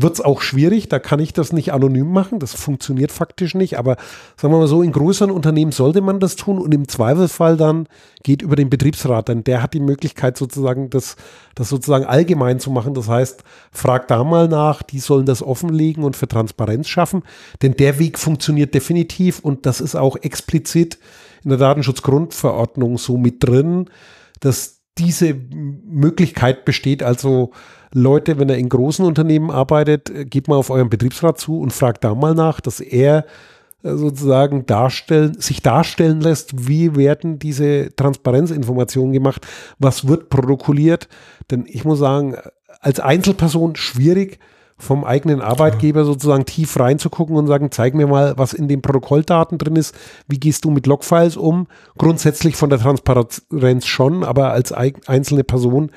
[0.02, 0.88] wird es auch schwierig.
[0.88, 2.38] Da kann ich das nicht anonym machen.
[2.38, 3.78] Das funktioniert faktisch nicht.
[3.78, 3.96] Aber
[4.36, 7.88] sagen wir mal so, in größeren Unternehmen sollte man das tun und im Zweifelsfall dann
[8.22, 9.28] geht über den Betriebsrat.
[9.28, 11.16] Denn der hat die Möglichkeit sozusagen, das,
[11.54, 12.94] das sozusagen allgemein zu machen.
[12.94, 17.22] Das heißt, frag da mal nach, die sollen das offenlegen und für Transparenz schaffen.
[17.62, 20.98] Denn der Weg funktioniert definitiv und das ist auch explizit
[21.44, 23.88] in der Datenschutzgrundverordnung so mit drin,
[24.40, 27.02] dass diese Möglichkeit besteht.
[27.02, 27.52] Also
[27.92, 31.72] Leute, wenn er in großen Unternehmen arbeitet, äh, geht mal auf euren Betriebsrat zu und
[31.72, 33.24] fragt da mal nach, dass er
[33.82, 39.46] äh, sozusagen darstellen, sich darstellen lässt, wie werden diese Transparenzinformationen gemacht,
[39.78, 41.08] was wird protokolliert.
[41.50, 42.36] Denn ich muss sagen,
[42.80, 44.38] als Einzelperson schwierig,
[44.78, 49.58] vom eigenen Arbeitgeber sozusagen tief reinzugucken und sagen, zeig mir mal, was in den Protokolldaten
[49.58, 49.94] drin ist.
[50.28, 51.66] Wie gehst du mit Logfiles um?
[51.98, 55.90] Grundsätzlich von der Transparenz schon, aber als einzelne Person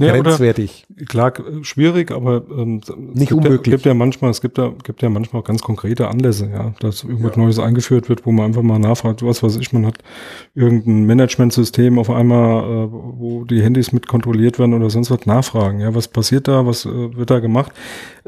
[0.00, 0.86] Nee, grenzwertig.
[1.08, 1.32] Klar,
[1.62, 2.80] schwierig, aber ähm,
[3.14, 3.66] nicht unmöglich.
[3.66, 7.02] Ja, gibt ja manchmal, es gibt ja, gibt ja manchmal ganz konkrete Anlässe, ja, dass
[7.02, 7.42] irgendwas ja.
[7.42, 9.98] Neues eingeführt wird, wo man einfach mal nachfragt, was weiß ich, man hat
[10.54, 15.80] irgendein Managementsystem auf einmal, äh, wo die Handys mit kontrolliert werden oder sonst was nachfragen.
[15.80, 17.72] Ja, was passiert da, was äh, wird da gemacht?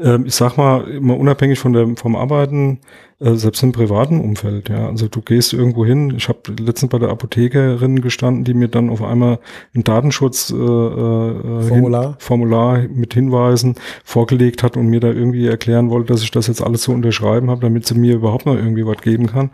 [0.01, 2.79] Ähm, ich sag mal, immer unabhängig von der, vom Arbeiten,
[3.19, 4.87] äh, selbst im privaten Umfeld, ja.
[4.87, 8.89] Also du gehst irgendwo hin, ich habe letztens bei der Apothekerin gestanden, die mir dann
[8.89, 9.39] auf einmal
[9.75, 12.05] ein Datenschutz äh, äh, Formular.
[12.05, 16.47] Hin, Formular mit Hinweisen vorgelegt hat und mir da irgendwie erklären wollte, dass ich das
[16.47, 19.51] jetzt alles so unterschreiben habe, damit sie mir überhaupt noch irgendwie was geben kann,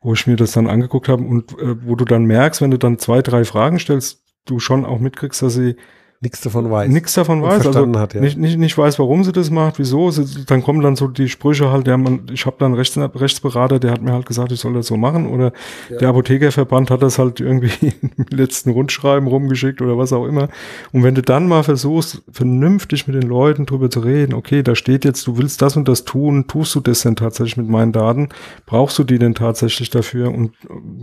[0.00, 2.78] wo ich mir das dann angeguckt habe und äh, wo du dann merkst, wenn du
[2.78, 5.74] dann zwei, drei Fragen stellst, du schon auch mitkriegst, dass sie
[6.20, 6.90] nichts davon weiß.
[6.90, 8.20] Nichts davon weiß, also hat, ja.
[8.20, 10.10] nicht, nicht, nicht weiß, warum sie das macht, wieso.
[10.10, 13.78] Sie, dann kommen dann so die Sprüche halt, ja, man, ich habe dann Rechts, Rechtsberater,
[13.78, 15.28] der hat mir halt gesagt, ich soll das so machen.
[15.28, 15.52] Oder
[15.88, 15.98] ja.
[15.98, 17.70] der Apothekerverband hat das halt irgendwie
[18.16, 20.48] im letzten Rundschreiben rumgeschickt oder was auch immer.
[20.92, 24.74] Und wenn du dann mal versuchst, vernünftig mit den Leuten drüber zu reden, okay, da
[24.74, 27.92] steht jetzt, du willst das und das tun, tust du das denn tatsächlich mit meinen
[27.92, 28.30] Daten?
[28.66, 30.34] Brauchst du die denn tatsächlich dafür?
[30.34, 30.52] Und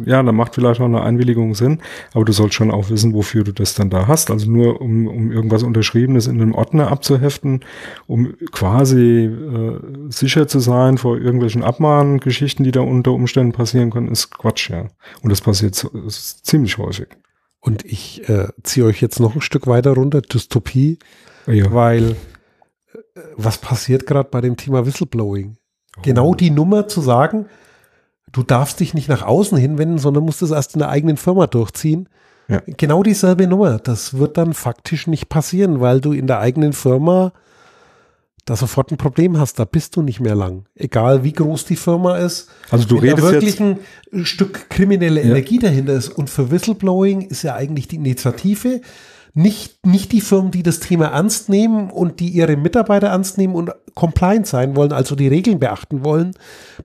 [0.05, 1.79] ja, da macht vielleicht auch eine Einwilligung Sinn,
[2.13, 4.29] aber du sollst schon auch wissen, wofür du das dann da hast.
[4.29, 7.61] Also nur um um, irgendwas Unterschriebenes in einem Ordner abzuheften,
[8.07, 14.09] um quasi äh, sicher zu sein vor irgendwelchen Abmahngeschichten, die da unter Umständen passieren können,
[14.09, 14.87] ist Quatsch, ja.
[15.21, 17.07] Und das passiert ist ziemlich häufig.
[17.59, 20.99] Und ich äh, ziehe euch jetzt noch ein Stück weiter runter, Dystopie,
[21.47, 21.73] ja.
[21.73, 22.11] weil
[22.93, 25.57] äh, was passiert gerade bei dem Thema Whistleblowing?
[25.97, 26.01] Oh.
[26.03, 27.47] Genau die Nummer zu sagen,
[28.31, 31.47] du darfst dich nicht nach außen hinwenden, sondern musst es erst in der eigenen Firma
[31.47, 32.09] durchziehen.
[32.47, 32.61] Ja.
[32.65, 33.79] Genau dieselbe Nummer.
[33.79, 37.33] Das wird dann faktisch nicht passieren, weil du in der eigenen Firma
[38.45, 39.57] da sofort ein Problem hast.
[39.57, 40.65] Da bist du nicht mehr lang.
[40.75, 42.49] Egal wie groß die Firma ist.
[42.69, 43.79] Also du redest wirklich ein
[44.23, 45.27] Stück kriminelle ja.
[45.27, 46.09] Energie dahinter ist.
[46.09, 48.81] Und für Whistleblowing ist ja eigentlich die Initiative,
[49.37, 53.53] nicht, nicht die Firmen, die das Thema ernst nehmen und die ihre Mitarbeiter ernst nehmen
[53.53, 56.31] und compliant sein wollen, also die Regeln beachten wollen,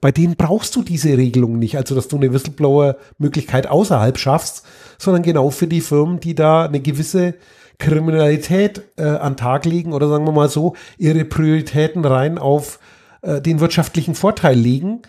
[0.01, 4.67] bei denen brauchst du diese Regelung nicht, also dass du eine Whistleblower-Möglichkeit außerhalb schaffst,
[4.99, 7.35] sondern genau für die Firmen, die da eine gewisse
[7.79, 12.81] Kriminalität äh, an Tag legen oder sagen wir mal so, ihre Prioritäten rein auf
[13.23, 15.03] äh, den wirtschaftlichen Vorteil legen.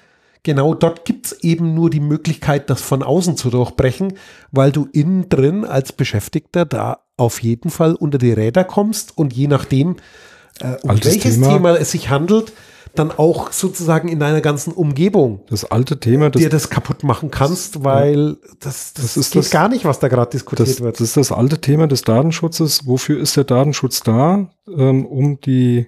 [0.44, 4.14] Genau dort gibt's eben nur die Möglichkeit, das von außen zu durchbrechen,
[4.52, 9.34] weil du innen drin als Beschäftigter da auf jeden Fall unter die Räder kommst und
[9.34, 9.98] je nachdem,
[10.60, 11.48] äh, um Altes welches Thema.
[11.48, 12.54] Thema es sich handelt,
[12.96, 17.32] dann auch sozusagen in deiner ganzen Umgebung das alte Thema, das, dir das kaputt machen
[17.32, 20.82] kannst, weil das, das, das ist geht das, gar nicht, was da gerade diskutiert das,
[20.82, 20.96] wird.
[20.96, 22.86] Das ist das alte Thema des Datenschutzes.
[22.88, 24.50] Wofür ist der Datenschutz da?
[24.68, 25.88] Ähm, um die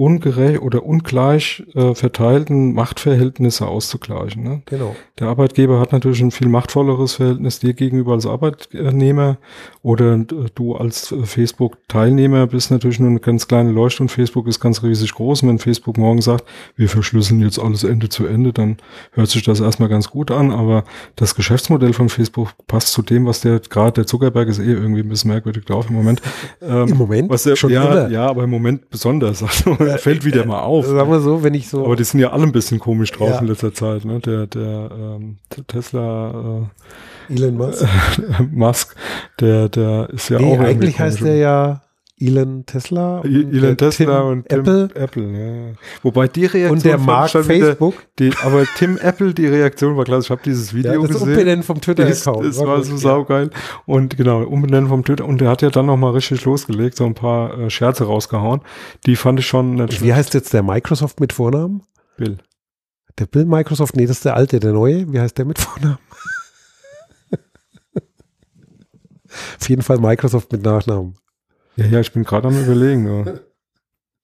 [0.00, 4.42] ungerecht oder ungleich äh, verteilten Machtverhältnisse auszugleichen.
[4.42, 4.62] Ne?
[4.64, 4.96] Genau.
[5.18, 9.36] Der Arbeitgeber hat natürlich ein viel machtvolleres Verhältnis dir gegenüber als Arbeitnehmer
[9.82, 14.46] oder äh, du als äh, Facebook-Teilnehmer bist natürlich nur eine ganz kleine Leuchte und Facebook
[14.46, 15.42] ist ganz riesig groß.
[15.42, 18.78] Und wenn Facebook morgen sagt, wir verschlüsseln jetzt alles Ende zu Ende, dann
[19.12, 20.84] hört sich das erstmal ganz gut an, aber
[21.16, 25.00] das Geschäftsmodell von Facebook passt zu dem, was der gerade der Zuckerberg ist eh irgendwie
[25.02, 26.22] ein bisschen merkwürdig drauf im Moment.
[26.62, 27.28] Ähm, Im Moment?
[27.28, 29.44] Was der, schon ja, ja, aber im Moment besonders.
[29.50, 30.86] Also, fällt wieder mal auf.
[30.86, 31.84] Sagen wir so, wenn ich so.
[31.84, 33.38] Aber die sind ja alle ein bisschen komisch drauf ja.
[33.38, 34.20] in letzter Zeit, ne?
[34.20, 36.68] Der, der ähm, Tesla
[37.28, 37.86] äh, Elon Musk.
[38.50, 38.96] Musk,
[39.40, 40.60] der, der ist ja nee, auch.
[40.60, 41.82] Eigentlich heißt der ja
[42.20, 44.90] Elon Tesla und Elon Tesla Tim und Tim Apple.
[44.94, 45.72] Apple ja.
[46.02, 47.94] Wobei die Reaktion und der Mark Facebook.
[48.18, 50.26] Die, aber Tim Apple, die Reaktion war klasse.
[50.26, 51.28] Ich habe dieses Video ja, das gesehen.
[51.30, 52.44] Umbenennen vom Twitter-Account.
[52.44, 53.48] Das, das war, so saugeil.
[53.86, 55.24] Und genau, Umbenennen vom Twitter.
[55.24, 58.60] Und der hat ja dann noch mal richtig losgelegt, so ein paar äh, Scherze rausgehauen.
[59.06, 61.82] Die fand ich schon nicht Wie heißt jetzt der Microsoft mit Vornamen?
[62.18, 62.36] Bill.
[63.18, 65.10] Der Bill Microsoft, nee, das ist der alte, der neue.
[65.10, 65.98] Wie heißt der mit Vornamen?
[69.58, 71.14] Auf jeden Fall Microsoft mit Nachnamen.
[71.80, 73.06] Ja, ja, ich bin gerade am überlegen.
[73.06, 73.40] Ja.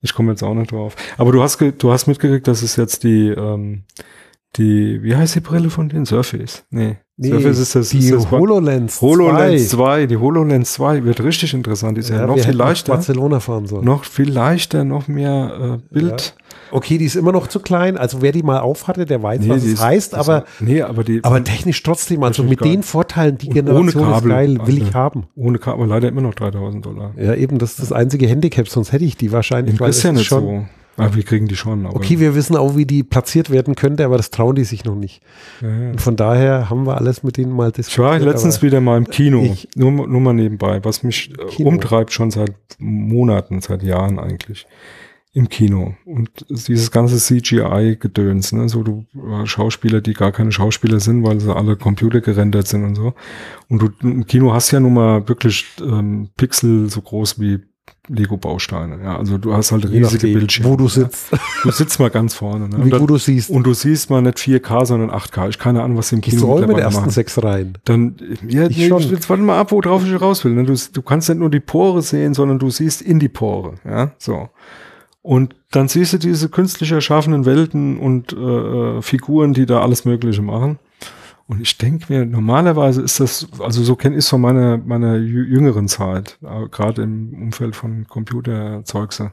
[0.03, 0.95] Ich komme jetzt auch nicht drauf.
[1.16, 3.85] Aber du hast, du hast mitgekriegt, dass es jetzt die, ähm,
[4.57, 6.64] die, wie heißt die Brille von den Surface?
[6.71, 6.99] Nee.
[7.16, 9.07] Nee Surface ist das, die ist das HoloLens 2.
[9.07, 10.07] HoloLens 2.
[10.07, 11.96] Die HoloLens 2 wird richtig interessant.
[11.96, 12.92] Die ist ja, ja noch viel leichter.
[12.92, 13.85] Barcelona fahren soll.
[13.85, 16.35] Noch viel leichter, noch mehr äh, Bild.
[16.37, 16.44] Ja.
[16.72, 17.96] Okay, die ist immer noch zu klein.
[17.96, 20.14] Also wer die mal aufhatte, der weiß, nee, was es ist, heißt.
[20.14, 24.31] Aber, nee, aber, die, aber technisch trotzdem, also mit den Vorteilen, die Generation ohne Kabel,
[24.31, 25.24] ist geil, will ich haben.
[25.37, 27.12] Ohne Kabel, leider immer noch 3000 Dollar.
[27.16, 29.79] Ja, eben, das ist das einzige Handicap, sonst hätte ich die wahrscheinlich.
[29.79, 30.64] Weil ist ja nicht schon, so.
[30.96, 31.85] Ah, wir kriegen die schon.
[31.87, 34.94] okay, wir wissen auch, wie die platziert werden könnte, aber das trauen die sich noch
[34.94, 35.22] nicht.
[35.61, 35.90] Ja, ja.
[35.90, 38.16] Und von daher haben wir alles mit denen mal diskutiert.
[38.16, 41.62] Ich war letztens wieder mal im Kino, ich, nur, nur mal nebenbei, was mich äh,
[41.62, 44.66] umtreibt schon seit Monaten, seit Jahren eigentlich
[45.37, 45.94] im Kino.
[46.06, 48.70] Und dieses ganze CGI-Gedöns, ne?
[48.70, 52.85] so du äh, Schauspieler, die gar keine Schauspieler sind, weil sie alle Computer gerendert sind
[52.85, 53.12] und so.
[53.68, 57.59] Und du im Kino hast ja nun mal wirklich ähm, Pixel so groß wie
[58.09, 59.03] Lego-Bausteine.
[59.03, 60.70] Ja, also du hast halt riesige Bildschirme.
[60.70, 61.33] Wo du sitzt.
[61.33, 61.38] Ja.
[61.62, 62.68] Du sitzt mal ganz vorne.
[62.68, 62.85] Ne?
[62.85, 63.51] Wie dann, du siehst.
[63.51, 65.49] Und du siehst mal nicht 4K, sondern 8K.
[65.49, 67.11] Ich keine Ahnung, was im Kino du mit ersten machen.
[67.11, 67.77] sechs rein?
[67.85, 68.14] Dann,
[68.46, 69.03] ja, ich nee, schon.
[69.03, 70.53] jetzt warte mal ab, worauf ich raus will.
[70.53, 70.64] Ne?
[70.64, 73.75] Du, du kannst nicht nur die Pore sehen, sondern du siehst in die Pore.
[73.85, 74.49] Ja, so.
[75.22, 80.05] Und dann siehst du diese künstlich erschaffenen Welten und äh, äh Figuren, die da alles
[80.05, 80.79] Mögliche machen.
[81.48, 85.16] Und ich denke mir, normalerweise ist das, also so kenne ich es von meiner, meiner
[85.16, 89.32] jüngeren Zeit, äh, gerade im Umfeld von Computerzeugse.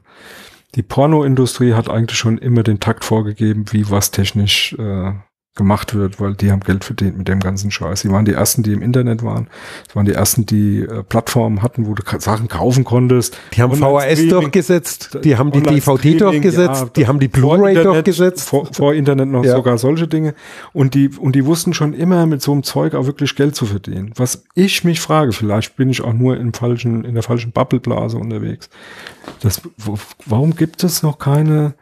[0.75, 5.13] Die Pornoindustrie hat eigentlich schon immer den Takt vorgegeben, wie was technisch äh,
[5.55, 8.01] gemacht wird, weil die haben Geld verdient mit dem ganzen Scheiß.
[8.01, 9.47] Die waren die ersten, die im Internet waren.
[9.89, 13.37] Die waren die ersten, die äh, Plattformen hatten, wo du Sachen kaufen konntest.
[13.53, 18.49] Die haben VHS durchgesetzt, die haben die DVD durchgesetzt, ja, die haben die Blu-ray durchgesetzt.
[18.49, 19.55] Vor, vor, Internet noch ja.
[19.55, 20.33] sogar solche Dinge.
[20.73, 23.67] Und die, und die wussten schon immer mit so einem Zeug auch wirklich Geld zu
[23.67, 24.11] verdienen.
[24.15, 28.17] Was ich mich frage, vielleicht bin ich auch nur im falschen, in der falschen Bubbleblase
[28.17, 28.71] unterwegs.
[29.41, 31.75] Das, wo, warum gibt es noch keine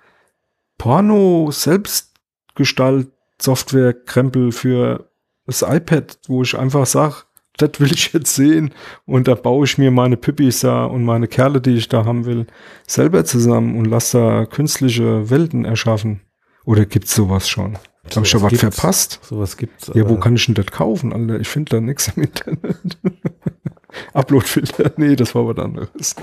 [0.78, 3.08] Porno-Selbstgestalt
[3.42, 5.10] Software-Krempel für
[5.46, 7.16] das iPad, wo ich einfach sage,
[7.58, 8.74] das will ich jetzt sehen
[9.06, 12.26] und da baue ich mir meine Pippis da und meine Kerle, die ich da haben
[12.26, 12.48] will,
[12.88, 16.22] selber zusammen und lasse da künstliche Welten erschaffen.
[16.66, 17.78] Oder gibt's sowas schon?
[18.10, 19.20] So Habe ich schon was verpasst?
[19.24, 19.92] Sowas gibt's.
[19.94, 21.40] Ja, wo kann ich denn das kaufen, Alter?
[21.40, 22.98] Ich finde da nichts im Internet.
[24.14, 26.16] Uploadfilter, nee, das war was anderes.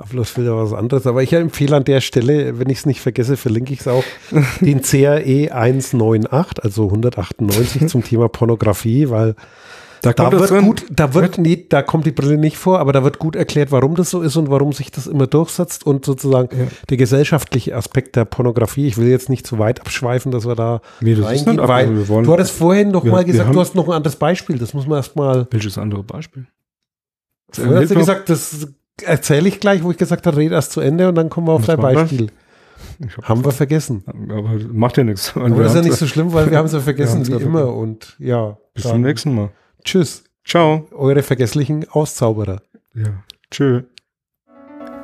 [0.00, 3.72] Upload-Filter was anderes, aber ich empfehle an der Stelle, wenn ich es nicht vergesse, verlinke
[3.72, 4.04] ich es auch,
[4.60, 9.34] den CRE 198, also 198 zum Thema Pornografie, weil
[10.02, 10.64] da, da wird drin.
[10.64, 13.70] gut, da wird nie, da kommt die Brille nicht vor, aber da wird gut erklärt,
[13.70, 16.66] warum das so ist und warum sich das immer durchsetzt und sozusagen ja.
[16.88, 18.86] der gesellschaftliche Aspekt der Pornografie.
[18.86, 22.22] Ich will jetzt nicht zu weit abschweifen, dass wir da nee, das reingehen, ist weil
[22.24, 24.58] du hattest vorhin noch wir, mal gesagt, du hast noch ein anderes Beispiel.
[24.58, 25.46] Das muss man erstmal.
[25.50, 26.46] Welches andere Beispiel?
[27.50, 28.68] Vorher hast du gesagt, das
[29.02, 31.52] erzähle ich gleich, wo ich gesagt habe, red erst zu Ende und dann kommen wir
[31.52, 32.30] auf dein Beispiel.
[33.22, 34.04] Haben wir vergessen.
[34.06, 35.34] Aber macht ja nichts.
[35.34, 37.74] Aber das ist ja nicht so schlimm, weil wir haben es ja vergessen, wie immer.
[37.74, 38.58] Und ja.
[38.74, 39.50] Bis zum nächsten Mal.
[39.84, 40.24] Tschüss.
[40.44, 40.86] Ciao.
[40.92, 42.62] Eure vergesslichen Auszauberer.
[42.94, 43.22] Ja.
[43.50, 43.82] Tschö.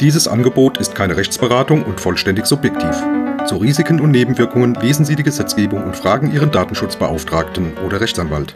[0.01, 3.03] Dieses Angebot ist keine Rechtsberatung und vollständig subjektiv.
[3.47, 8.55] Zu Risiken und Nebenwirkungen lesen Sie die Gesetzgebung und fragen Ihren Datenschutzbeauftragten oder Rechtsanwalt.